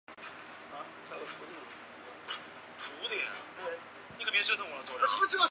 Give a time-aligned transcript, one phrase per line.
[0.01, 0.01] 国会议员通常在每年二月份会期到圣基道霍主教座堂或圣保罗堂进行
[4.33, 5.39] 年初祈祷。